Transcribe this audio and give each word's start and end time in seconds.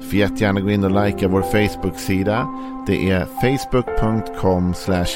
Du 0.00 0.06
får 0.06 0.14
jättegärna 0.14 0.60
gå 0.60 0.70
in 0.70 0.84
och 0.84 1.04
likea 1.04 1.28
vår 1.28 1.42
Facebook-sida. 1.42 2.48
Det 2.86 3.10
är 3.10 3.26
facebook.com 3.40 4.74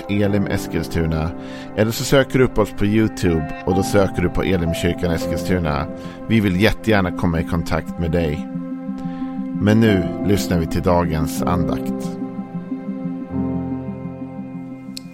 elimeskilstuna. 0.09 1.31
Eller 1.77 1.91
så 1.91 2.05
söker 2.05 2.39
du 2.39 2.45
upp 2.45 2.59
oss 2.59 2.71
på 2.79 2.87
YouTube 2.87 3.63
och 3.67 3.75
då 3.75 3.83
söker 3.83 4.23
du 4.23 4.29
på 4.29 4.43
Elimkyrkan 4.43 5.11
Eskilstuna. 5.11 5.87
Vi 6.29 6.41
vill 6.41 6.61
jättegärna 6.61 7.13
komma 7.13 7.41
i 7.41 7.45
kontakt 7.45 7.99
med 7.99 8.11
dig. 8.11 8.49
Men 9.61 9.81
nu 9.81 10.25
lyssnar 10.27 10.59
vi 10.59 10.67
till 10.67 10.83
dagens 10.83 11.43
andakt. 11.43 12.19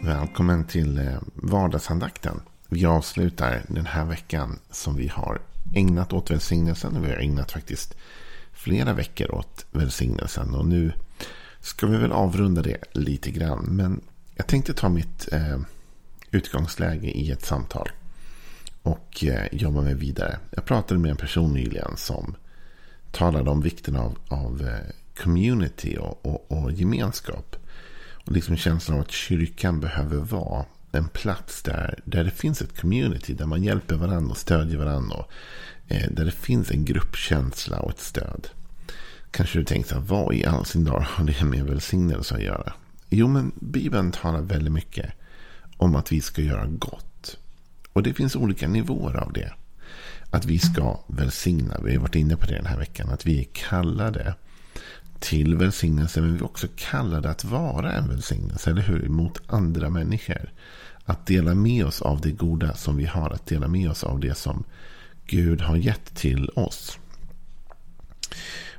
Välkommen 0.05 0.65
till 0.65 0.99
eh, 0.99 1.15
vardagsandakten. 1.35 2.41
Vi 2.69 2.87
avslutar 2.87 3.63
den 3.69 3.87
här 3.87 4.05
veckan 4.05 4.59
som 4.71 4.97
vi 4.97 5.09
har 5.09 5.39
ägnat 5.75 6.13
åt 6.13 6.31
välsignelsen. 6.31 7.03
Vi 7.03 7.09
har 7.09 7.17
ägnat 7.17 7.53
faktiskt 7.53 7.97
flera 8.59 8.93
veckor 8.93 9.35
åt 9.35 9.67
välsignelsen. 9.71 10.55
Och 10.55 10.67
nu 10.67 10.93
ska 11.61 11.87
vi 11.87 11.97
väl 11.97 12.13
avrunda 12.13 12.63
det 12.63 12.85
lite 12.93 13.31
grann. 13.31 13.65
Men 13.65 14.01
jag 14.35 14.47
tänkte 14.47 14.75
ta 14.75 14.89
mitt 14.89 15.29
eh, 15.33 15.61
utgångsläge 16.31 17.07
i 17.07 17.31
ett 17.31 17.45
samtal. 17.45 17.89
Och 18.83 19.25
eh, 19.25 19.47
jobba 19.53 19.81
mig 19.81 19.95
vidare. 19.95 20.39
Jag 20.51 20.65
pratade 20.65 21.01
med 21.01 21.11
en 21.11 21.17
person 21.17 21.53
nyligen 21.53 21.97
som 21.97 22.37
talade 23.13 23.51
om 23.51 23.61
vikten 23.61 23.97
av, 23.97 24.19
av 24.29 24.69
eh, 24.69 24.95
community 25.23 25.97
och, 25.97 26.27
och, 26.27 26.53
och, 26.53 26.73
gemenskap. 26.73 27.57
Och 28.25 28.33
liksom 28.33 28.57
känslan 28.57 28.97
av 28.97 29.05
att 29.05 29.11
kyrkan 29.11 29.81
behöver 29.81 30.17
vara 30.17 30.65
en 30.93 31.09
plats 31.09 31.63
där, 31.63 32.01
där 32.05 32.25
det 32.25 32.31
finns 32.31 32.63
ett 32.63 32.81
community. 32.81 33.35
Där 33.35 33.47
man 33.47 33.63
hjälper 33.63 33.97
varandra 33.97 34.31
och 34.31 34.37
stödjer 34.37 34.79
varandra. 34.79 35.17
Och, 35.17 35.33
eh, 35.89 36.11
där 36.11 36.25
det 36.25 36.31
finns 36.31 36.71
en 36.71 36.85
gruppkänsla 36.85 37.81
och 37.81 37.91
ett 37.91 38.01
stöd. 38.01 38.49
Kanske 39.31 39.59
du 39.59 39.65
tänkte, 39.65 39.99
vad 39.99 40.35
i 40.35 40.45
all 40.45 40.65
sin 40.65 40.85
dar 40.85 41.01
har 41.01 41.25
det 41.25 41.45
med 41.45 41.65
välsignelse 41.65 42.35
att 42.35 42.43
göra? 42.43 42.73
Jo, 43.09 43.29
men 43.29 43.53
Bibeln 43.61 44.13
talar 44.13 44.41
väldigt 44.41 44.73
mycket 44.73 45.13
om 45.77 45.97
att 45.97 46.13
vi 46.13 46.21
ska 46.21 46.43
göra 46.43 46.67
gott. 46.67 47.37
Och 47.93 48.03
det 48.03 48.15
finns 48.15 48.37
olika 48.37 48.69
nivåer 48.69 49.17
av 49.17 49.33
det. 49.33 49.53
Att 50.31 50.45
vi 50.45 50.59
ska 50.59 51.01
välsigna. 51.07 51.81
Vi 51.85 51.95
har 51.95 52.01
varit 52.01 52.15
inne 52.15 52.37
på 52.37 52.47
det 52.47 52.55
den 52.55 52.67
här 52.67 52.79
veckan. 52.79 53.11
Att 53.11 53.27
vi 53.27 53.41
är 53.41 53.47
kallade 53.53 54.35
till 55.19 55.57
välsignelse. 55.57 56.21
Men 56.21 56.33
vi 56.33 56.39
är 56.39 56.45
också 56.45 56.67
kallade 56.77 57.31
att 57.31 57.45
vara 57.45 57.93
en 57.93 58.09
välsignelse. 58.09 58.71
Eller 58.71 58.83
hur? 58.83 59.09
Mot 59.09 59.41
andra 59.47 59.91
människor. 59.91 60.53
Att 61.05 61.27
dela 61.27 61.55
med 61.55 61.87
oss 61.87 62.03
av 62.03 62.21
det 62.21 62.33
goda 62.33 62.75
som 62.75 62.97
vi 62.97 63.05
har. 63.05 63.31
Att 63.31 63.47
dela 63.47 63.69
med 63.69 63.91
oss 63.91 64.05
av 64.05 64.21
det 64.21 64.35
som 64.35 64.65
Gud 65.27 65.61
har 65.61 65.77
gett 65.77 66.15
till 66.15 66.51
oss. 66.55 66.99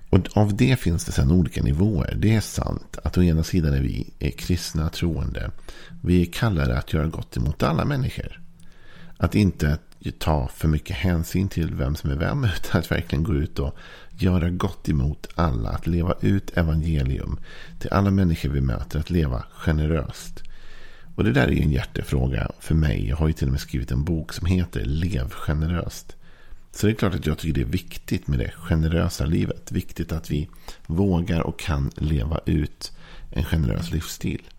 Och 0.10 0.20
av 0.34 0.56
det 0.56 0.80
finns 0.80 1.06
det 1.06 1.12
sedan 1.12 1.32
olika 1.32 1.64
nivåer. 1.64 2.16
Det 2.18 2.36
är 2.36 2.42
sant 2.42 2.98
att 3.04 3.18
å 3.18 3.24
ena 3.24 3.44
sidan 3.44 3.74
är 3.74 3.82
vi 3.82 4.14
är 4.20 4.32
kristna 4.32 4.90
troende. 4.90 5.52
Vi 6.02 6.22
är 6.22 6.32
kallade 6.32 6.78
att 6.78 6.94
göra 6.94 7.08
gott 7.08 7.38
emot 7.38 7.64
alla 7.64 7.86
människor. 7.86 8.42
Att 9.18 9.36
inte 9.36 9.78
ta 10.18 10.48
för 10.48 10.68
mycket 10.68 10.96
hänsyn 10.96 11.50
till 11.50 11.76
vem 11.76 11.96
som 11.96 12.12
är 12.12 12.16
vem. 12.16 12.44
Utan 12.58 12.80
att 12.80 12.92
verkligen 12.92 13.24
gå 13.24 13.36
ut 13.36 13.60
och 13.60 13.78
göra 14.10 14.50
gott 14.50 14.90
emot 14.90 15.28
alla. 15.36 15.70
Att 15.70 15.88
leva 15.88 16.14
ut 16.22 16.58
evangelium 16.58 17.40
till 17.80 17.90
alla 17.90 18.12
människor 18.12 18.50
vi 18.50 18.62
möter. 18.62 19.00
Att 19.00 19.10
leva 19.10 19.44
generöst. 19.52 20.44
Och 21.16 21.24
det 21.24 21.32
där 21.32 21.48
är 21.48 21.52
ju 21.52 21.62
en 21.62 21.72
hjärtefråga 21.72 22.52
för 22.60 22.76
mig. 22.76 23.08
Jag 23.08 23.18
har 23.18 23.28
ju 23.28 23.34
till 23.34 23.48
och 23.48 23.52
med 23.52 23.62
skrivit 23.62 23.92
en 23.92 24.04
bok 24.04 24.34
som 24.34 24.48
heter 24.48 24.86
Lev 24.86 25.30
generöst. 25.30 26.16
Så 26.72 26.88
det 26.88 26.94
är 26.94 26.96
klart 26.96 27.16
att 27.16 27.26
jag 27.26 27.38
tycker 27.38 27.54
det 27.54 27.62
är 27.62 27.72
viktigt 27.72 28.28
med 28.28 28.40
det 28.40 28.52
generösa 28.52 29.26
livet. 29.26 29.72
Viktigt 29.72 30.12
att 30.12 30.32
vi 30.32 30.50
vågar 30.88 31.42
och 31.42 31.60
kan 31.60 31.92
leva 31.96 32.40
ut 32.46 32.92
en 33.32 33.44
generös 33.44 33.92
livsstil. 33.92 34.50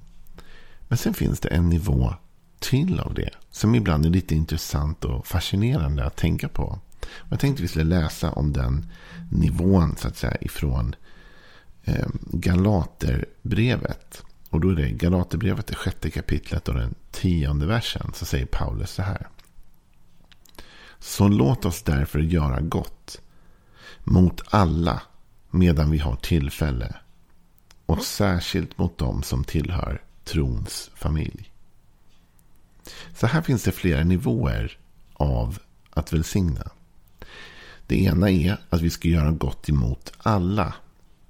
Men 0.88 0.98
sen 0.98 1.14
finns 1.14 1.40
det 1.40 1.48
en 1.48 1.68
nivå 1.68 2.14
till 2.58 3.00
av 3.00 3.14
det. 3.14 3.30
Som 3.50 3.74
ibland 3.74 4.06
är 4.06 4.10
lite 4.10 4.34
intressant 4.34 5.04
och 5.04 5.26
fascinerande 5.26 6.04
att 6.04 6.16
tänka 6.16 6.48
på. 6.48 6.78
jag 7.30 7.40
tänkte 7.40 7.62
vi 7.62 7.68
skulle 7.68 8.00
läsa 8.00 8.30
om 8.30 8.52
den 8.52 8.86
nivån 9.30 9.96
så 9.96 10.08
att 10.08 10.16
säga 10.16 10.36
ifrån 10.40 10.94
eh, 11.84 12.08
Galaterbrevet. 12.32 14.22
Och 14.50 14.60
då 14.60 14.68
är 14.68 14.74
det 14.74 14.90
Galaterbrevet, 14.90 15.66
det 15.66 15.74
sjätte 15.74 16.10
kapitlet 16.10 16.68
och 16.68 16.74
den 16.74 16.94
tionde 17.10 17.66
versen. 17.66 18.12
Så 18.14 18.24
säger 18.24 18.46
Paulus 18.46 18.90
så 18.90 19.02
här. 19.02 19.28
Så 21.00 21.28
låt 21.28 21.64
oss 21.64 21.82
därför 21.82 22.18
göra 22.18 22.60
gott 22.60 23.20
mot 24.04 24.40
alla 24.50 25.02
medan 25.50 25.90
vi 25.90 25.98
har 25.98 26.16
tillfälle. 26.16 26.94
Och 27.86 28.02
särskilt 28.02 28.78
mot 28.78 28.98
dem 28.98 29.22
som 29.22 29.44
tillhör 29.44 30.02
trons 30.24 30.90
familj. 30.94 31.52
Så 33.14 33.26
här 33.26 33.42
finns 33.42 33.62
det 33.62 33.72
flera 33.72 34.04
nivåer 34.04 34.78
av 35.12 35.58
att 35.90 36.12
välsigna. 36.12 36.70
Det 37.86 38.02
ena 38.04 38.30
är 38.30 38.56
att 38.70 38.80
vi 38.80 38.90
ska 38.90 39.08
göra 39.08 39.30
gott 39.30 39.68
emot 39.68 40.12
alla. 40.18 40.74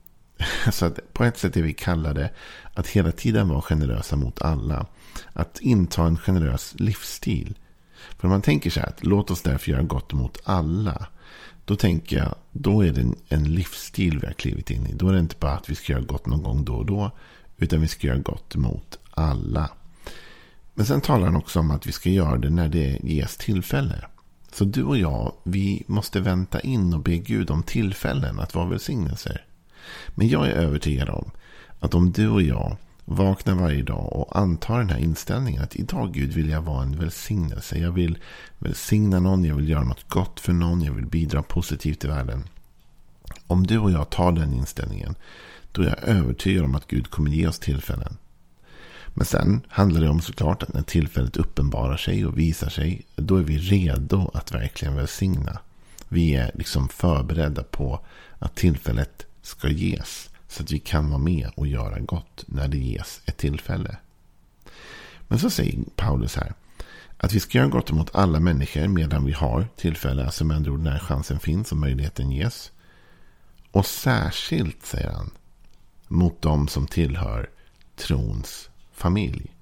Så 0.72 0.86
att 0.86 1.12
på 1.12 1.24
ett 1.24 1.38
sätt 1.38 1.56
är 1.56 1.62
vi 1.62 1.72
kallade 1.72 2.30
att 2.74 2.86
hela 2.86 3.12
tiden 3.12 3.48
vara 3.48 3.62
generösa 3.62 4.16
mot 4.16 4.42
alla. 4.42 4.86
Att 5.32 5.60
inta 5.60 6.04
en 6.04 6.16
generös 6.16 6.74
livsstil. 6.78 7.58
För 8.18 8.24
om 8.24 8.30
man 8.30 8.42
tänker 8.42 8.70
så 8.70 8.80
här, 8.80 8.86
att 8.86 9.04
låt 9.04 9.30
oss 9.30 9.42
därför 9.42 9.70
göra 9.70 9.82
gott 9.82 10.12
mot 10.12 10.38
alla. 10.44 11.06
Då 11.64 11.76
tänker 11.76 12.16
jag, 12.16 12.34
då 12.52 12.84
är 12.84 12.92
det 12.92 13.00
en, 13.00 13.16
en 13.28 13.54
livsstil 13.54 14.18
vi 14.18 14.26
har 14.26 14.32
klivit 14.32 14.70
in 14.70 14.86
i. 14.86 14.92
Då 14.92 15.08
är 15.08 15.12
det 15.12 15.18
inte 15.18 15.36
bara 15.38 15.52
att 15.52 15.70
vi 15.70 15.74
ska 15.74 15.92
göra 15.92 16.02
gott 16.02 16.26
någon 16.26 16.42
gång 16.42 16.64
då 16.64 16.74
och 16.74 16.86
då. 16.86 17.10
Utan 17.56 17.80
vi 17.80 17.88
ska 17.88 18.06
göra 18.06 18.18
gott 18.18 18.56
mot 18.56 18.98
alla. 19.10 19.70
Men 20.74 20.86
sen 20.86 21.00
talar 21.00 21.26
han 21.26 21.36
också 21.36 21.60
om 21.60 21.70
att 21.70 21.86
vi 21.86 21.92
ska 21.92 22.10
göra 22.10 22.38
det 22.38 22.50
när 22.50 22.68
det 22.68 22.98
ges 23.02 23.36
tillfälle. 23.36 24.04
Så 24.52 24.64
du 24.64 24.82
och 24.82 24.98
jag, 24.98 25.32
vi 25.42 25.82
måste 25.86 26.20
vänta 26.20 26.60
in 26.60 26.94
och 26.94 27.00
be 27.00 27.16
Gud 27.16 27.50
om 27.50 27.62
tillfällen 27.62 28.40
att 28.40 28.54
vara 28.54 28.68
välsignelser. 28.68 29.44
Men 30.14 30.28
jag 30.28 30.46
är 30.46 30.52
övertygad 30.52 31.08
om 31.08 31.30
att 31.80 31.94
om 31.94 32.12
du 32.12 32.28
och 32.28 32.42
jag 32.42 32.76
vaknar 33.10 33.54
varje 33.54 33.82
dag 33.82 34.12
och 34.12 34.38
antar 34.38 34.78
den 34.78 34.90
här 34.90 34.98
inställningen 34.98 35.62
att 35.62 35.76
idag 35.76 36.12
Gud 36.12 36.32
vill 36.32 36.48
jag 36.48 36.62
vara 36.62 36.82
en 36.82 36.98
välsignelse. 36.98 37.78
Jag 37.78 37.92
vill 37.92 38.18
välsigna 38.58 39.20
någon, 39.20 39.44
jag 39.44 39.54
vill 39.54 39.68
göra 39.68 39.84
något 39.84 40.08
gott 40.08 40.40
för 40.40 40.52
någon, 40.52 40.82
jag 40.82 40.92
vill 40.92 41.06
bidra 41.06 41.42
positivt 41.42 42.04
i 42.04 42.08
världen. 42.08 42.44
Om 43.46 43.66
du 43.66 43.78
och 43.78 43.90
jag 43.90 44.10
tar 44.10 44.32
den 44.32 44.52
inställningen, 44.52 45.14
då 45.72 45.82
är 45.82 45.86
jag 45.86 46.02
övertygad 46.02 46.64
om 46.64 46.74
att 46.74 46.86
Gud 46.86 47.10
kommer 47.10 47.30
ge 47.30 47.46
oss 47.46 47.58
tillfällen. 47.58 48.16
Men 49.14 49.26
sen 49.26 49.60
handlar 49.68 50.00
det 50.00 50.08
om 50.08 50.20
såklart 50.20 50.62
att 50.62 50.74
när 50.74 50.82
tillfället 50.82 51.36
uppenbarar 51.36 51.96
sig 51.96 52.26
och 52.26 52.38
visar 52.38 52.68
sig, 52.68 53.02
då 53.16 53.36
är 53.36 53.42
vi 53.42 53.58
redo 53.58 54.30
att 54.34 54.54
verkligen 54.54 54.96
välsigna. 54.96 55.58
Vi 56.08 56.34
är 56.34 56.50
liksom 56.54 56.88
förberedda 56.88 57.62
på 57.62 58.00
att 58.38 58.54
tillfället 58.54 59.26
ska 59.42 59.68
ges. 59.68 60.29
Så 60.50 60.62
att 60.62 60.70
vi 60.70 60.78
kan 60.78 61.10
vara 61.10 61.18
med 61.18 61.50
och 61.54 61.66
göra 61.66 61.98
gott 61.98 62.44
när 62.46 62.68
det 62.68 62.78
ges 62.78 63.20
ett 63.24 63.36
tillfälle. 63.36 63.96
Men 65.28 65.38
så 65.38 65.50
säger 65.50 65.78
Paulus 65.96 66.36
här. 66.36 66.54
Att 67.16 67.32
vi 67.32 67.40
ska 67.40 67.58
göra 67.58 67.68
gott 67.68 67.90
mot 67.90 68.14
alla 68.14 68.40
människor 68.40 68.88
medan 68.88 69.24
vi 69.24 69.32
har 69.32 69.68
tillfälle. 69.76 70.24
Alltså 70.24 70.44
med 70.44 70.56
andra 70.56 70.72
ord 70.72 70.80
när 70.80 70.98
chansen 70.98 71.40
finns 71.40 71.72
och 71.72 71.78
möjligheten 71.78 72.30
ges. 72.30 72.72
Och 73.70 73.86
särskilt, 73.86 74.86
säger 74.86 75.10
han, 75.10 75.30
mot 76.08 76.42
dem 76.42 76.68
som 76.68 76.86
tillhör 76.86 77.50
trons 77.96 78.70
familj. 78.92 79.54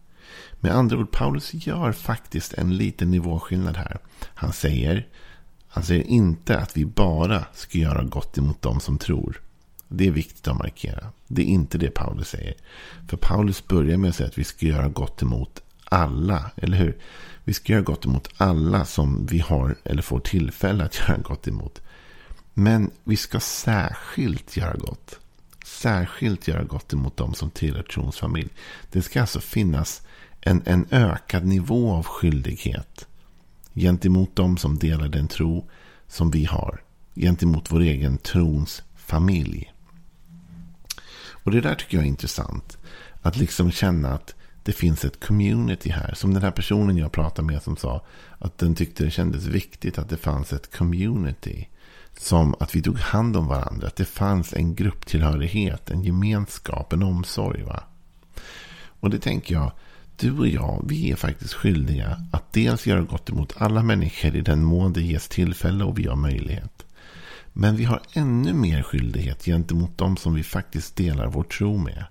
Med 0.60 0.72
andra 0.72 0.98
ord, 0.98 1.10
Paulus 1.10 1.54
gör 1.54 1.92
faktiskt 1.92 2.54
en 2.54 2.76
liten 2.76 3.10
nivåskillnad 3.10 3.76
här. 3.76 3.98
Han 4.34 4.52
säger, 4.52 5.06
han 5.68 5.84
säger 5.84 6.04
inte 6.04 6.58
att 6.58 6.76
vi 6.76 6.84
bara 6.84 7.44
ska 7.54 7.78
göra 7.78 8.04
gott 8.04 8.38
emot 8.38 8.62
dem 8.62 8.80
som 8.80 8.98
tror. 8.98 9.40
Det 9.88 10.06
är 10.06 10.10
viktigt 10.10 10.48
att 10.48 10.56
markera. 10.56 11.06
Det 11.26 11.42
är 11.42 11.46
inte 11.46 11.78
det 11.78 11.90
Paulus 11.90 12.28
säger. 12.28 12.54
För 13.08 13.16
Paulus 13.16 13.66
börjar 13.66 13.96
med 13.96 14.10
att 14.10 14.16
säga 14.16 14.28
att 14.28 14.38
vi 14.38 14.44
ska 14.44 14.66
göra 14.66 14.88
gott 14.88 15.22
emot 15.22 15.62
alla. 15.84 16.50
Eller 16.56 16.76
hur? 16.76 16.98
Vi 17.44 17.54
ska 17.54 17.72
göra 17.72 17.82
gott 17.82 18.04
emot 18.04 18.28
alla 18.36 18.84
som 18.84 19.26
vi 19.26 19.38
har 19.38 19.76
eller 19.84 20.02
får 20.02 20.20
tillfälle 20.20 20.84
att 20.84 20.98
göra 21.08 21.18
gott 21.18 21.48
emot. 21.48 21.82
Men 22.54 22.90
vi 23.04 23.16
ska 23.16 23.40
särskilt 23.40 24.56
göra 24.56 24.76
gott. 24.76 25.18
Särskilt 25.64 26.48
göra 26.48 26.64
gott 26.64 26.92
emot 26.92 27.16
dem 27.16 27.34
som 27.34 27.50
tillhör 27.50 27.82
trons 27.82 28.16
familj. 28.16 28.48
Det 28.92 29.02
ska 29.02 29.20
alltså 29.20 29.40
finnas 29.40 30.02
en, 30.40 30.62
en 30.66 30.86
ökad 30.90 31.44
nivå 31.44 31.92
av 31.92 32.04
skyldighet 32.04 33.06
gentemot 33.74 34.36
dem 34.36 34.56
som 34.56 34.78
delar 34.78 35.08
den 35.08 35.28
tro 35.28 35.68
som 36.06 36.30
vi 36.30 36.44
har. 36.44 36.82
Gentemot 37.14 37.72
vår 37.72 37.80
egen 37.80 38.18
trons 38.18 38.82
familj. 38.96 39.72
Och 41.48 41.54
det 41.54 41.60
där 41.60 41.74
tycker 41.74 41.96
jag 41.96 42.04
är 42.04 42.08
intressant. 42.08 42.78
Att 43.22 43.36
liksom 43.36 43.70
känna 43.70 44.14
att 44.14 44.34
det 44.62 44.72
finns 44.72 45.04
ett 45.04 45.20
community 45.20 45.90
här. 45.90 46.14
Som 46.14 46.34
den 46.34 46.42
här 46.42 46.50
personen 46.50 46.96
jag 46.96 47.12
pratade 47.12 47.46
med 47.46 47.62
som 47.62 47.76
sa 47.76 48.04
att 48.38 48.58
den 48.58 48.74
tyckte 48.74 49.04
det 49.04 49.10
kändes 49.10 49.46
viktigt 49.46 49.98
att 49.98 50.08
det 50.08 50.16
fanns 50.16 50.52
ett 50.52 50.76
community. 50.76 51.68
Som 52.18 52.54
att 52.60 52.76
vi 52.76 52.82
tog 52.82 52.98
hand 52.98 53.36
om 53.36 53.46
varandra. 53.46 53.86
Att 53.86 53.96
det 53.96 54.04
fanns 54.04 54.52
en 54.52 54.74
grupptillhörighet, 54.74 55.90
en 55.90 56.02
gemenskap, 56.02 56.92
en 56.92 57.02
omsorg. 57.02 57.62
Va? 57.62 57.82
Och 59.00 59.10
det 59.10 59.18
tänker 59.18 59.54
jag, 59.54 59.72
du 60.16 60.38
och 60.38 60.48
jag, 60.48 60.84
vi 60.88 61.10
är 61.10 61.16
faktiskt 61.16 61.54
skyldiga 61.54 62.22
att 62.32 62.52
dels 62.52 62.86
göra 62.86 63.00
gott 63.00 63.30
emot 63.30 63.54
alla 63.56 63.82
människor 63.82 64.36
i 64.36 64.40
den 64.40 64.64
mån 64.64 64.92
det 64.92 65.02
ges 65.02 65.28
tillfälle 65.28 65.84
och 65.84 65.98
vi 65.98 66.06
har 66.06 66.16
möjlighet. 66.16 66.77
Men 67.60 67.76
vi 67.76 67.84
har 67.84 68.02
ännu 68.12 68.52
mer 68.52 68.82
skyldighet 68.82 69.44
gentemot 69.44 69.98
dem 69.98 70.16
som 70.16 70.34
vi 70.34 70.42
faktiskt 70.42 70.96
delar 70.96 71.26
vår 71.26 71.42
tro 71.42 71.78
med. 71.78 72.04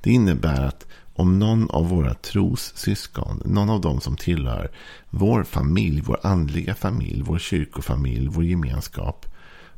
Det 0.00 0.10
innebär 0.10 0.64
att 0.64 0.86
om 1.14 1.38
någon 1.38 1.70
av 1.70 1.88
våra 1.88 2.14
trossyskon, 2.14 3.42
någon 3.44 3.70
av 3.70 3.80
dem 3.80 4.00
som 4.00 4.16
tillhör 4.16 4.70
vår 5.10 5.44
familj, 5.44 6.00
vår 6.00 6.20
andliga 6.22 6.74
familj, 6.74 7.22
vår 7.22 7.38
kyrkofamilj, 7.38 8.28
vår 8.28 8.44
gemenskap, 8.44 9.26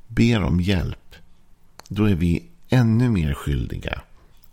ber 0.07 0.43
om 0.43 0.61
hjälp, 0.61 1.15
då 1.89 2.05
är 2.05 2.15
vi 2.15 2.45
ännu 2.69 3.11
mer 3.11 3.35
skyldiga 3.35 4.01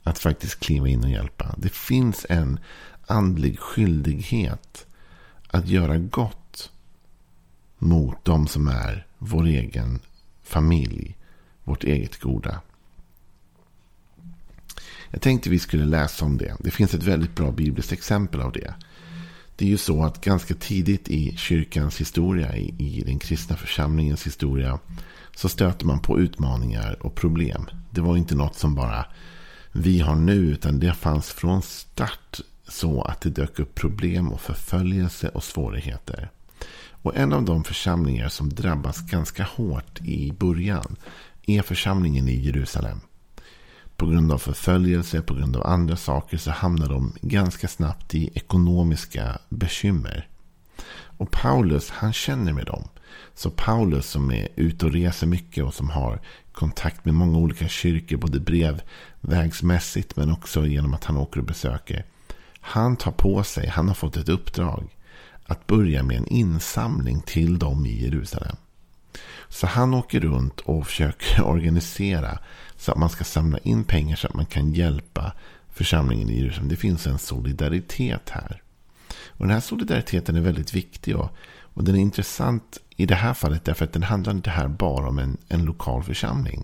att 0.03 0.19
faktiskt 0.19 0.59
kliva 0.59 0.87
in 0.87 1.03
och 1.03 1.09
hjälpa. 1.09 1.55
Det 1.57 1.73
finns 1.73 2.25
en 2.29 2.59
andlig 3.07 3.59
skyldighet 3.59 4.85
att 5.47 5.67
göra 5.67 5.97
gott 5.97 6.71
mot 7.77 8.25
de 8.25 8.47
som 8.47 8.67
är 8.67 9.05
vår 9.17 9.45
egen 9.45 9.99
familj, 10.53 11.15
vårt 11.63 11.83
eget 11.83 12.19
goda. 12.19 12.61
Jag 15.11 15.21
tänkte 15.21 15.50
vi 15.50 15.59
skulle 15.59 15.85
läsa 15.85 16.25
om 16.25 16.38
det. 16.38 16.55
Det 16.59 16.71
finns 16.71 16.94
ett 16.94 17.03
väldigt 17.03 17.35
bra 17.35 17.51
bibliskt 17.51 17.91
exempel 17.91 18.41
av 18.41 18.51
det. 18.51 18.73
Det 19.55 19.65
är 19.65 19.69
ju 19.69 19.77
så 19.77 20.03
att 20.03 20.21
ganska 20.21 20.53
tidigt 20.53 21.09
i 21.09 21.38
kyrkans 21.38 22.01
historia, 22.01 22.57
i, 22.57 22.75
i 22.77 23.03
den 23.05 23.19
kristna 23.19 23.55
församlingens 23.55 24.25
historia, 24.27 24.79
så 25.35 25.50
stöter 25.50 25.85
man 25.85 26.00
på 26.00 26.19
utmaningar 26.19 26.97
och 27.06 27.15
problem. 27.15 27.69
Det 27.89 28.01
var 28.01 28.17
inte 28.17 28.35
något 28.35 28.56
som 28.56 28.75
bara 28.75 29.06
vi 29.71 29.99
har 29.99 30.15
nu, 30.15 30.35
utan 30.35 30.79
det 30.79 30.94
fanns 30.94 31.29
från 31.29 31.61
start 31.61 32.39
så 32.67 33.01
att 33.01 33.21
det 33.21 33.29
dök 33.29 33.59
upp 33.59 33.75
problem 33.75 34.31
och 34.31 34.41
förföljelse 34.41 35.29
och 35.29 35.44
svårigheter. 35.44 36.29
Och 37.03 37.17
en 37.17 37.33
av 37.33 37.45
de 37.45 37.63
församlingar 37.63 38.29
som 38.29 38.50
drabbas 38.50 39.01
ganska 39.01 39.44
hårt 39.44 40.01
i 40.01 40.31
början 40.31 40.95
är 41.45 41.61
församlingen 41.61 42.27
i 42.27 42.35
Jerusalem. 42.35 43.00
På 43.95 44.05
grund 44.05 44.31
av 44.31 44.38
förföljelse, 44.38 45.21
på 45.21 45.33
grund 45.33 45.55
av 45.55 45.67
andra 45.67 45.95
saker 45.95 46.38
så 46.38 46.51
hamnar 46.51 46.89
de 46.89 47.13
ganska 47.21 47.67
snabbt 47.67 48.15
i 48.15 48.29
ekonomiska 48.33 49.38
bekymmer. 49.50 50.27
Och 51.17 51.31
Paulus, 51.31 51.89
han 51.89 52.13
känner 52.13 52.53
med 52.53 52.65
dem. 52.65 52.88
Så 53.35 53.49
Paulus 53.49 54.09
som 54.09 54.31
är 54.31 54.47
ute 54.56 54.85
och 54.85 54.91
reser 54.91 55.27
mycket 55.27 55.63
och 55.63 55.73
som 55.73 55.89
har 55.89 56.19
kontakt 56.51 57.06
med 57.06 57.13
många 57.13 57.38
olika 57.38 57.67
kyrkor, 57.67 58.17
både 58.17 58.39
brevvägsmässigt 58.39 60.15
men 60.15 60.31
också 60.31 60.65
genom 60.65 60.94
att 60.94 61.03
han 61.03 61.17
åker 61.17 61.39
och 61.39 61.45
besöker. 61.45 62.06
Han 62.59 62.95
tar 62.97 63.11
på 63.11 63.44
sig, 63.44 63.67
han 63.67 63.88
har 63.88 63.95
fått 63.95 64.17
ett 64.17 64.29
uppdrag 64.29 64.93
att 65.45 65.68
börja 65.68 66.04
med 66.04 66.18
en 66.18 66.28
insamling 66.28 67.22
till 67.22 67.60
dem 67.60 67.86
i 67.86 68.04
Jerusalem. 68.04 68.56
Så 69.50 69.68
han 69.68 69.94
åker 69.94 70.19
runt 70.19 70.60
och 70.60 70.88
försöker 70.88 71.44
organisera 71.48 72.40
så 72.78 72.92
att 72.92 72.98
man 72.98 73.10
ska 73.10 73.24
samla 73.24 73.57
in 73.57 73.84
pengar 73.84 74.16
så 74.16 74.28
att 74.28 74.34
man 74.34 74.45
kan 74.45 74.74
hjälpa 74.74 75.34
församlingen 75.69 76.30
i 76.30 76.40
Jerusalem. 76.40 76.69
Det 76.69 76.75
finns 76.75 77.07
en 77.07 77.19
solidaritet 77.19 78.30
här. 78.30 78.62
Och 79.28 79.45
den 79.45 79.54
här 79.54 79.62
solidariteten 79.62 80.36
är 80.36 80.42
väldigt 80.42 80.74
viktig. 80.74 81.16
Och, 81.16 81.30
och 81.60 81.84
den 81.84 81.95
är 81.95 82.00
intressant 82.00 82.80
i 82.95 83.06
det 83.06 83.16
här 83.16 83.34
fallet 83.34 83.66
därför 83.66 83.86
att 83.86 83.94
den 83.94 84.04
handlar 84.04 84.34
inte 84.34 84.50
här 84.50 84.68
bara 84.68 85.07
om 85.07 85.19
en, 85.19 85.38
en 85.48 85.66
lokal 85.66 86.04
församling. 86.04 86.63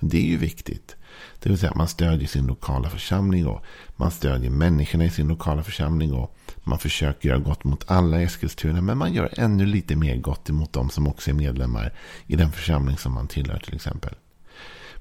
Det 0.00 0.18
är 0.18 0.26
ju 0.26 0.36
viktigt. 0.36 0.96
Det 1.42 1.48
vill 1.48 1.58
säga 1.58 1.70
att 1.70 1.76
man 1.76 1.88
stödjer 1.88 2.28
sin 2.28 2.46
lokala 2.46 2.90
församling 2.90 3.46
och 3.46 3.64
man 3.96 4.10
stödjer 4.10 4.50
människorna 4.50 5.04
i 5.04 5.10
sin 5.10 5.28
lokala 5.28 5.62
församling 5.62 6.12
och 6.12 6.36
man 6.64 6.78
försöker 6.78 7.28
göra 7.28 7.38
gott 7.38 7.64
mot 7.64 7.90
alla 7.90 8.20
i 8.20 8.24
Eskilstuna. 8.24 8.80
Men 8.80 8.98
man 8.98 9.12
gör 9.12 9.30
ännu 9.36 9.66
lite 9.66 9.96
mer 9.96 10.16
gott 10.16 10.50
emot 10.50 10.72
de 10.72 10.90
som 10.90 11.06
också 11.06 11.30
är 11.30 11.34
medlemmar 11.34 11.92
i 12.26 12.36
den 12.36 12.52
församling 12.52 12.96
som 12.96 13.12
man 13.12 13.28
tillhör 13.28 13.58
till 13.58 13.74
exempel. 13.74 14.14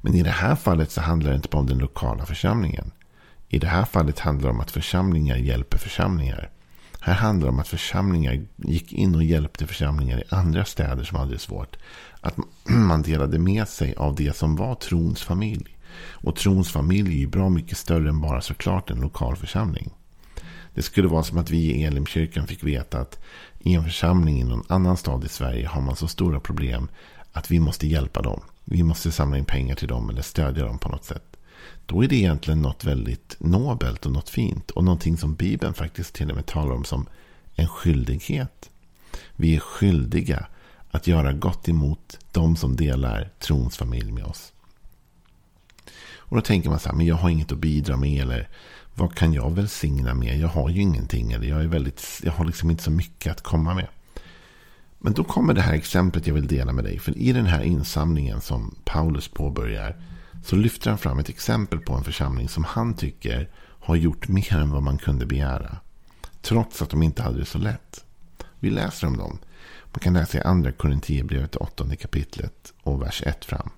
Men 0.01 0.15
i 0.15 0.23
det 0.23 0.29
här 0.29 0.55
fallet 0.55 0.91
så 0.91 1.01
handlar 1.01 1.29
det 1.29 1.35
inte 1.35 1.49
bara 1.49 1.59
om 1.59 1.67
den 1.67 1.77
lokala 1.77 2.25
församlingen. 2.25 2.91
I 3.47 3.59
det 3.59 3.67
här 3.67 3.85
fallet 3.85 4.19
handlar 4.19 4.49
det 4.49 4.53
om 4.55 4.59
att 4.59 4.71
församlingar 4.71 5.37
hjälper 5.37 5.77
församlingar. 5.77 6.49
Här 7.05 7.13
handlar 7.13 7.47
det 7.47 7.53
om 7.53 7.59
att 7.59 7.67
församlingar 7.67 8.45
gick 8.55 8.93
in 8.93 9.15
och 9.15 9.23
hjälpte 9.23 9.67
församlingar 9.67 10.19
i 10.19 10.23
andra 10.29 10.65
städer 10.65 11.03
som 11.03 11.17
hade 11.17 11.31
det 11.31 11.39
svårt. 11.39 11.77
Att 12.21 12.37
man 12.63 13.01
delade 13.01 13.39
med 13.39 13.67
sig 13.67 13.95
av 13.95 14.15
det 14.15 14.35
som 14.35 14.55
var 14.55 14.75
trons 14.75 15.23
familj. 15.23 15.77
Och 16.09 16.35
trons 16.35 16.71
familj 16.71 17.15
är 17.15 17.19
ju 17.19 17.27
bra 17.27 17.49
mycket 17.49 17.77
större 17.77 18.09
än 18.09 18.21
bara 18.21 18.41
såklart 18.41 18.89
en 18.89 18.99
lokal 18.99 19.35
församling. 19.35 19.89
Det 20.73 20.81
skulle 20.81 21.07
vara 21.07 21.23
som 21.23 21.37
att 21.37 21.49
vi 21.49 21.57
i 21.57 21.83
Elimkyrkan 21.83 22.47
fick 22.47 22.63
veta 22.63 22.99
att 22.99 23.19
i 23.59 23.73
en 23.73 23.83
församling 23.83 24.39
i 24.39 24.43
någon 24.43 24.63
annan 24.67 24.97
stad 24.97 25.25
i 25.25 25.29
Sverige 25.29 25.67
har 25.67 25.81
man 25.81 25.95
så 25.95 26.07
stora 26.07 26.39
problem 26.39 26.87
att 27.33 27.51
vi 27.51 27.59
måste 27.59 27.87
hjälpa 27.87 28.21
dem. 28.21 28.41
Vi 28.63 28.83
måste 28.83 29.11
samla 29.11 29.37
in 29.37 29.45
pengar 29.45 29.75
till 29.75 29.87
dem 29.87 30.09
eller 30.09 30.21
stödja 30.21 30.65
dem 30.65 30.79
på 30.79 30.89
något 30.89 31.05
sätt. 31.05 31.34
Då 31.85 32.03
är 32.03 32.07
det 32.07 32.15
egentligen 32.15 32.61
något 32.61 32.83
väldigt 32.83 33.35
nobelt 33.39 34.05
och 34.05 34.11
något 34.11 34.29
fint. 34.29 34.71
Och 34.71 34.83
någonting 34.83 35.17
som 35.17 35.35
Bibeln 35.35 35.73
faktiskt 35.73 36.13
till 36.13 36.29
och 36.29 36.35
med 36.35 36.45
talar 36.45 36.75
om 36.75 36.83
som 36.83 37.07
en 37.55 37.67
skyldighet. 37.67 38.69
Vi 39.35 39.55
är 39.55 39.59
skyldiga 39.59 40.47
att 40.91 41.07
göra 41.07 41.33
gott 41.33 41.69
emot 41.69 42.19
de 42.31 42.55
som 42.55 42.75
delar 42.75 43.29
trons 43.39 43.77
familj 43.77 44.11
med 44.11 44.23
oss. 44.23 44.53
Och 46.17 46.35
då 46.35 46.41
tänker 46.41 46.69
man 46.69 46.79
så 46.79 46.89
här, 46.89 46.95
men 46.95 47.05
jag 47.05 47.15
har 47.15 47.29
inget 47.29 47.51
att 47.51 47.57
bidra 47.57 47.97
med. 47.97 48.21
Eller 48.21 48.49
vad 48.93 49.15
kan 49.15 49.33
jag 49.33 49.51
välsigna 49.51 50.13
med? 50.13 50.39
Jag 50.39 50.47
har 50.47 50.69
ju 50.69 50.81
ingenting. 50.81 51.31
Eller 51.31 51.47
jag, 51.47 51.61
är 51.61 51.67
väldigt, 51.67 52.21
jag 52.23 52.31
har 52.31 52.45
liksom 52.45 52.71
inte 52.71 52.83
så 52.83 52.91
mycket 52.91 53.31
att 53.31 53.41
komma 53.41 53.73
med. 53.73 53.87
Men 54.99 55.13
då 55.13 55.23
kommer 55.23 55.53
det 55.53 55.61
här 55.61 55.73
exemplet 55.73 56.27
jag 56.27 56.33
vill 56.33 56.47
dela 56.47 56.73
med 56.73 56.83
dig. 56.83 56.99
För 56.99 57.17
i 57.17 57.31
den 57.31 57.45
här 57.45 57.61
insamlingen 57.61 58.41
som 58.41 58.75
Paulus 58.85 59.27
påbörjar. 59.27 59.95
Så 60.45 60.55
lyfter 60.55 60.89
han 60.89 60.99
fram 60.99 61.19
ett 61.19 61.29
exempel 61.29 61.79
på 61.79 61.93
en 61.93 62.03
församling 62.03 62.49
som 62.49 62.63
han 62.63 62.93
tycker 62.93 63.49
har 63.57 63.95
gjort 63.95 64.27
mer 64.27 64.53
än 64.53 64.71
vad 64.71 64.83
man 64.83 64.97
kunde 64.97 65.25
begära. 65.25 65.77
Trots 66.41 66.81
att 66.81 66.89
de 66.89 67.03
inte 67.03 67.23
hade 67.23 67.39
det 67.39 67.45
så 67.45 67.57
lätt. 67.57 68.05
Vi 68.59 68.69
läser 68.69 69.07
om 69.07 69.17
dem. 69.17 69.37
Man 69.85 69.99
kan 69.99 70.13
läsa 70.13 70.37
i 70.37 70.41
andra 70.41 70.71
Korinthierbrevet, 70.71 71.55
åttonde 71.55 71.95
kapitlet 71.95 72.73
och 72.83 73.01
vers 73.01 73.23
1 73.25 73.45
fram. 73.45 73.69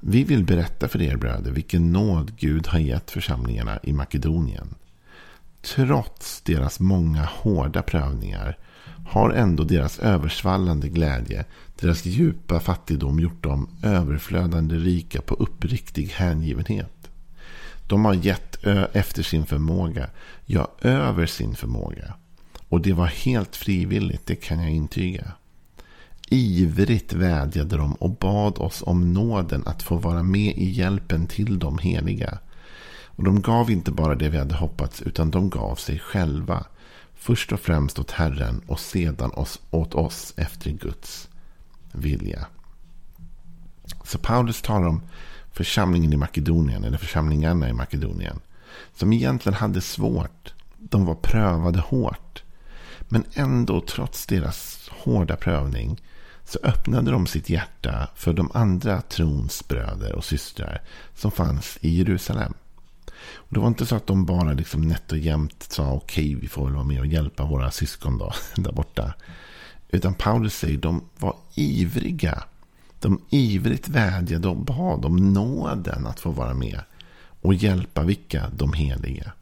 Vi 0.00 0.24
vill 0.24 0.44
berätta 0.44 0.88
för 0.88 1.02
er 1.02 1.16
bröder 1.16 1.50
vilken 1.50 1.92
nåd 1.92 2.36
Gud 2.36 2.66
har 2.66 2.78
gett 2.78 3.10
församlingarna 3.10 3.78
i 3.82 3.92
Makedonien. 3.92 4.74
Trots 5.62 6.40
deras 6.40 6.80
många 6.80 7.24
hårda 7.24 7.82
prövningar 7.82 8.58
har 9.08 9.30
ändå 9.30 9.64
deras 9.64 9.98
översvallande 9.98 10.88
glädje, 10.88 11.44
deras 11.82 12.04
djupa 12.04 12.60
fattigdom 12.60 13.20
gjort 13.20 13.42
dem 13.42 13.68
överflödande 13.82 14.74
rika 14.76 15.20
på 15.20 15.34
uppriktig 15.34 16.06
hängivenhet. 16.06 17.10
De 17.86 18.04
har 18.04 18.14
gett 18.14 18.64
efter 18.92 19.22
sin 19.22 19.46
förmåga, 19.46 20.10
ja 20.46 20.70
över 20.80 21.26
sin 21.26 21.54
förmåga. 21.54 22.14
Och 22.68 22.80
det 22.80 22.92
var 22.92 23.06
helt 23.06 23.56
frivilligt, 23.56 24.26
det 24.26 24.34
kan 24.34 24.60
jag 24.60 24.70
intyga. 24.70 25.32
Ivrigt 26.28 27.12
vädjade 27.12 27.76
de 27.76 27.94
och 27.94 28.10
bad 28.10 28.58
oss 28.58 28.82
om 28.86 29.12
nåden 29.14 29.62
att 29.66 29.82
få 29.82 29.96
vara 29.96 30.22
med 30.22 30.56
i 30.56 30.70
hjälpen 30.70 31.26
till 31.26 31.58
de 31.58 31.78
heliga. 31.78 32.38
Och 33.06 33.24
de 33.24 33.42
gav 33.42 33.70
inte 33.70 33.90
bara 33.90 34.14
det 34.14 34.28
vi 34.28 34.38
hade 34.38 34.54
hoppats, 34.54 35.02
utan 35.02 35.30
de 35.30 35.50
gav 35.50 35.74
sig 35.76 35.98
själva. 35.98 36.66
Först 37.14 37.52
och 37.52 37.60
främst 37.60 37.98
åt 37.98 38.10
Herren 38.10 38.60
och 38.66 38.80
sedan 38.80 39.30
oss, 39.30 39.60
åt 39.70 39.94
oss 39.94 40.34
efter 40.36 40.70
Guds 40.70 41.28
vilja. 41.92 42.46
Så 44.04 44.18
Paulus 44.18 44.62
talar 44.62 44.88
om 44.88 45.02
församlingen 45.52 46.12
i 46.12 46.16
Makedonien, 46.16 46.84
eller 46.84 46.98
församlingarna 46.98 47.68
i 47.68 47.72
Makedonien. 47.72 48.40
Som 48.94 49.12
egentligen 49.12 49.56
hade 49.56 49.80
svårt. 49.80 50.54
De 50.78 51.04
var 51.04 51.14
prövade 51.14 51.80
hårt. 51.80 52.42
Men 53.08 53.24
ändå, 53.34 53.80
trots 53.80 54.26
deras 54.26 54.90
hårda 54.92 55.36
prövning, 55.36 56.00
så 56.44 56.58
öppnade 56.62 57.10
de 57.10 57.26
sitt 57.26 57.50
hjärta 57.50 58.08
för 58.14 58.32
de 58.32 58.50
andra 58.54 59.00
trons 59.00 59.68
bröder 59.68 60.12
och 60.12 60.24
systrar 60.24 60.82
som 61.14 61.30
fanns 61.30 61.78
i 61.80 61.98
Jerusalem. 61.98 62.54
Och 63.34 63.54
det 63.54 63.60
var 63.60 63.68
inte 63.68 63.86
så 63.86 63.96
att 63.96 64.06
de 64.06 64.24
bara 64.24 64.52
liksom 64.52 64.82
nätt 64.82 65.12
och 65.12 65.18
jämnt 65.18 65.62
sa 65.62 65.92
okej, 65.92 66.24
okay, 66.24 66.40
vi 66.40 66.48
får 66.48 66.64
väl 66.64 66.74
vara 66.74 66.84
med 66.84 67.00
och 67.00 67.06
hjälpa 67.06 67.44
våra 67.44 67.70
syskon 67.70 68.18
då, 68.18 68.32
där 68.62 68.72
borta. 68.72 69.14
Utan 69.94 70.14
Paulus 70.14 70.54
säger 70.54 70.78
de 70.78 71.04
var 71.18 71.36
ivriga. 71.54 72.42
De 73.00 73.20
ivrigt 73.30 73.88
vädjade 73.88 74.48
och 74.48 74.56
bad 74.56 75.04
om 75.04 75.32
nåden 75.32 76.06
att 76.06 76.20
få 76.20 76.30
vara 76.30 76.54
med 76.54 76.80
och 77.42 77.54
hjälpa 77.54 78.02
vilka? 78.02 78.50
De 78.56 78.72
heliga. 78.72 79.32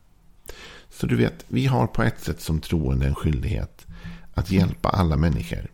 Så 0.89 1.07
du 1.07 1.17
vet, 1.17 1.45
vi 1.49 1.67
har 1.67 1.87
på 1.87 2.03
ett 2.03 2.21
sätt 2.21 2.41
som 2.41 2.61
troende 2.61 3.07
en 3.07 3.15
skyldighet 3.15 3.87
att 4.35 4.51
hjälpa 4.51 4.89
alla 4.89 5.17
människor. 5.17 5.71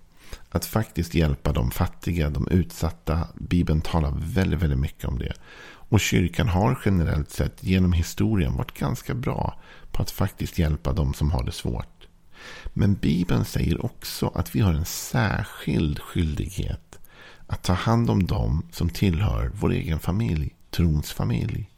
Att 0.49 0.65
faktiskt 0.65 1.15
hjälpa 1.15 1.53
de 1.53 1.71
fattiga, 1.71 2.31
de 2.31 2.49
utsatta. 2.49 3.29
Bibeln 3.35 3.81
talar 3.81 4.15
väldigt, 4.17 4.63
väldigt 4.63 4.79
mycket 4.79 5.05
om 5.05 5.19
det. 5.19 5.33
Och 5.89 6.01
kyrkan 6.01 6.49
har 6.49 6.81
generellt 6.85 7.31
sett 7.31 7.63
genom 7.65 7.93
historien 7.93 8.57
varit 8.57 8.79
ganska 8.79 9.15
bra 9.15 9.61
på 9.93 10.03
att 10.03 10.11
faktiskt 10.11 10.59
hjälpa 10.59 10.93
de 10.93 11.15
som 11.15 11.31
har 11.31 11.45
det 11.45 11.53
svårt. 11.53 11.96
Men 12.73 12.95
Bibeln 12.95 13.45
säger 13.45 13.85
också 13.85 14.33
att 14.35 14.55
vi 14.55 14.61
har 14.61 14.73
en 14.73 14.85
särskild 14.85 15.99
skyldighet 15.99 16.99
att 17.47 17.63
ta 17.63 17.73
hand 17.73 18.11
om 18.11 18.27
dem 18.27 18.69
som 18.73 18.89
tillhör 18.89 19.51
vår 19.55 19.73
egen 19.73 19.99
familj, 19.99 20.55
trons 20.71 21.13
familj. 21.13 21.71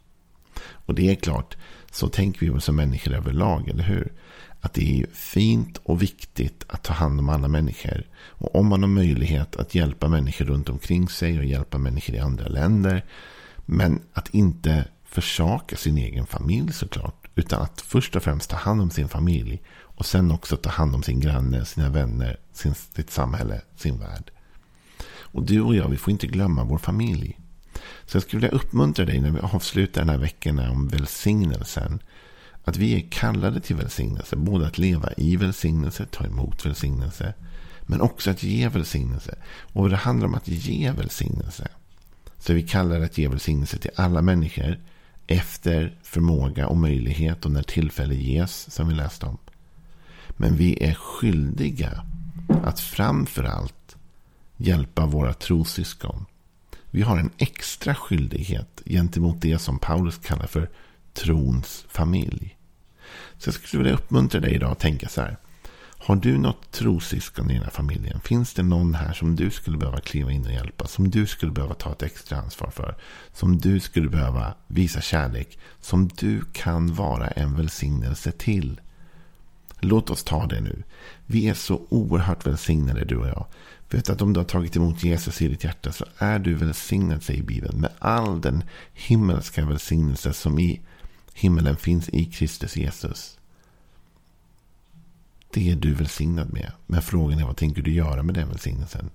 Och 0.71 0.95
det 0.95 1.11
är 1.11 1.15
klart, 1.15 1.57
så 1.91 2.07
tänker 2.07 2.51
vi 2.51 2.61
som 2.61 2.75
människor 2.75 3.13
överlag, 3.13 3.67
eller 3.67 3.83
hur? 3.83 4.13
Att 4.61 4.73
det 4.73 5.01
är 5.01 5.07
fint 5.13 5.77
och 5.83 6.01
viktigt 6.01 6.65
att 6.67 6.83
ta 6.83 6.93
hand 6.93 7.19
om 7.19 7.29
alla 7.29 7.47
människor. 7.47 8.07
Och 8.15 8.55
om 8.55 8.67
man 8.67 8.83
har 8.83 8.89
möjlighet 8.89 9.55
att 9.55 9.75
hjälpa 9.75 10.07
människor 10.07 10.45
runt 10.45 10.69
omkring 10.69 11.09
sig 11.09 11.37
och 11.37 11.45
hjälpa 11.45 11.77
människor 11.77 12.15
i 12.15 12.19
andra 12.19 12.47
länder. 12.47 13.05
Men 13.65 14.01
att 14.13 14.33
inte 14.33 14.87
försaka 15.05 15.75
sin 15.75 15.97
egen 15.97 16.25
familj 16.25 16.73
såklart. 16.73 17.18
Utan 17.39 17.61
att 17.61 17.81
först 17.81 18.15
och 18.15 18.23
främst 18.23 18.49
ta 18.49 18.57
hand 18.57 18.81
om 18.81 18.91
sin 18.91 19.07
familj. 19.07 19.61
Och 19.81 20.05
sen 20.05 20.31
också 20.31 20.57
ta 20.57 20.69
hand 20.69 20.95
om 20.95 21.03
sin 21.03 21.19
granne, 21.19 21.65
sina 21.65 21.89
vänner, 21.89 22.39
sin, 22.53 22.73
sitt 22.75 23.09
samhälle, 23.09 23.61
sin 23.75 23.99
värld. 23.99 24.31
Och 25.09 25.43
du 25.43 25.61
och 25.61 25.75
jag, 25.75 25.89
vi 25.89 25.97
får 25.97 26.11
inte 26.11 26.27
glömma 26.27 26.63
vår 26.63 26.77
familj. 26.77 27.39
Så 28.05 28.15
jag 28.15 28.23
skulle 28.23 28.41
vilja 28.41 28.57
uppmuntra 28.57 29.05
dig 29.05 29.21
när 29.21 29.31
vi 29.31 29.39
avslutar 29.39 30.01
den 30.01 30.09
här 30.09 30.17
veckan 30.17 30.59
om 30.59 30.87
välsignelsen. 30.87 31.99
Att 32.63 32.77
vi 32.77 32.95
är 32.95 33.09
kallade 33.11 33.61
till 33.61 33.75
välsignelse. 33.75 34.35
Både 34.35 34.67
att 34.67 34.77
leva 34.77 35.09
i 35.17 35.35
välsignelse, 35.35 36.05
ta 36.05 36.25
emot 36.25 36.65
välsignelse. 36.65 37.33
Men 37.81 38.01
också 38.01 38.31
att 38.31 38.43
ge 38.43 38.67
välsignelse. 38.67 39.35
Och 39.73 39.89
det 39.89 39.95
handlar 39.95 40.27
om 40.27 40.35
att 40.35 40.47
ge 40.47 40.91
välsignelse. 40.91 41.67
Så 42.37 42.53
vi 42.53 42.67
kallar 42.67 42.99
det 42.99 43.05
att 43.05 43.17
ge 43.17 43.27
välsignelse 43.27 43.77
till 43.77 43.91
alla 43.95 44.21
människor. 44.21 44.79
Efter 45.31 45.95
förmåga 46.03 46.67
och 46.67 46.77
möjlighet 46.77 47.45
och 47.45 47.51
när 47.51 47.63
tillfälle 47.63 48.15
ges. 48.15 48.71
Som 48.71 48.87
vi 48.87 48.93
läste 48.93 49.25
om. 49.25 49.37
Men 50.29 50.55
vi 50.55 50.83
är 50.83 50.93
skyldiga 50.93 52.05
att 52.63 52.79
framför 52.79 53.43
allt 53.43 53.97
hjälpa 54.57 55.05
våra 55.05 55.33
trossyskon. 55.33 56.25
Vi 56.91 57.01
har 57.01 57.17
en 57.17 57.31
extra 57.37 57.95
skyldighet 57.95 58.81
gentemot 58.85 59.41
det 59.41 59.59
som 59.59 59.79
Paulus 59.79 60.17
kallar 60.17 60.47
för 60.47 60.69
trons 61.13 61.85
familj. 61.89 62.57
Så 63.37 63.47
jag 63.47 63.53
skulle 63.53 63.83
vilja 63.83 63.97
uppmuntra 63.97 64.39
dig 64.39 64.53
idag 64.53 64.71
att 64.71 64.79
tänka 64.79 65.09
så 65.09 65.21
här. 65.21 65.37
Har 66.01 66.15
du 66.15 66.37
något 66.37 66.71
trossyskon 66.71 67.51
i 67.51 67.53
den 67.53 67.63
här 67.63 67.69
familjen? 67.69 68.19
Finns 68.19 68.53
det 68.53 68.63
någon 68.63 68.93
här 68.93 69.13
som 69.13 69.35
du 69.35 69.51
skulle 69.51 69.77
behöva 69.77 69.99
kliva 69.99 70.31
in 70.31 70.45
och 70.45 70.51
hjälpa? 70.51 70.87
Som 70.87 71.09
du 71.09 71.27
skulle 71.27 71.51
behöva 71.51 71.73
ta 71.73 71.91
ett 71.91 72.03
extra 72.03 72.37
ansvar 72.37 72.69
för? 72.69 72.95
Som 73.33 73.57
du 73.57 73.79
skulle 73.79 74.09
behöva 74.09 74.53
visa 74.67 75.01
kärlek? 75.01 75.59
Som 75.81 76.07
du 76.07 76.41
kan 76.53 76.93
vara 76.93 77.27
en 77.27 77.55
välsignelse 77.55 78.31
till? 78.31 78.81
Låt 79.79 80.09
oss 80.09 80.23
ta 80.23 80.45
det 80.45 80.61
nu. 80.61 80.83
Vi 81.25 81.47
är 81.47 81.53
så 81.53 81.81
oerhört 81.89 82.47
välsignade 82.47 83.05
du 83.05 83.17
och 83.17 83.27
jag. 83.27 83.45
Vet 83.89 84.09
att 84.09 84.21
om 84.21 84.33
du 84.33 84.39
har 84.39 84.45
tagit 84.45 84.75
emot 84.75 85.03
Jesus 85.03 85.41
i 85.41 85.47
ditt 85.47 85.63
hjärta 85.63 85.91
så 85.91 86.05
är 86.17 86.39
du 86.39 86.53
välsignad, 86.53 87.23
säger 87.23 87.43
Bibeln. 87.43 87.81
Med 87.81 87.91
all 87.99 88.41
den 88.41 88.63
himmelska 88.93 89.65
välsignelse 89.65 90.33
som 90.33 90.59
i 90.59 90.81
himmelen 91.33 91.77
finns 91.77 92.09
i 92.09 92.25
Kristus 92.25 92.75
Jesus. 92.75 93.38
Det 95.53 95.71
är 95.71 95.75
du 95.75 95.93
välsignad 95.93 96.53
med. 96.53 96.71
Men 96.87 97.01
frågan 97.01 97.39
är 97.39 97.45
vad 97.45 97.57
tänker 97.57 97.81
du 97.81 97.91
göra 97.91 98.23
med 98.23 98.35
den 98.35 98.49
välsignelsen? 98.49 99.09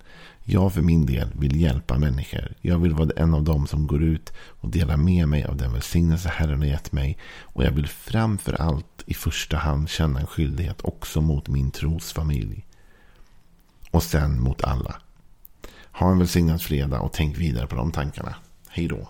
Jag 0.45 0.73
för 0.73 0.83
min 0.83 1.07
del 1.07 1.29
vill 1.35 1.61
hjälpa 1.61 1.99
människor. 1.99 2.55
Jag 2.61 2.79
vill 2.79 2.95
vara 2.95 3.11
en 3.17 3.35
av 3.35 3.43
dem 3.43 3.67
som 3.67 3.87
går 3.87 4.03
ut 4.03 4.33
och 4.37 4.69
delar 4.69 4.97
med 4.97 5.29
mig 5.29 5.45
av 5.45 5.57
den 5.57 5.73
välsignelse 5.73 6.29
Herren 6.29 6.59
har 6.59 6.67
gett 6.67 6.93
mig. 6.93 7.19
Och 7.41 7.64
jag 7.64 7.71
vill 7.71 7.88
framför 7.88 8.53
allt 8.53 9.03
i 9.07 9.14
första 9.14 9.57
hand 9.57 9.88
känna 9.88 10.21
en 10.21 10.26
skyldighet 10.26 10.81
också 10.85 11.21
mot 11.21 11.49
min 11.49 11.71
trosfamilj. 11.71 12.64
Och 13.91 14.03
sen 14.03 14.41
mot 14.41 14.64
alla. 14.64 14.95
Ha 15.93 16.11
en 16.11 16.19
välsignad 16.19 16.62
fredag 16.62 17.00
och 17.00 17.12
tänk 17.12 17.38
vidare 17.38 17.67
på 17.67 17.76
de 17.76 17.93
tankarna. 17.93 18.35
Hej 18.69 18.88
då. 18.88 19.09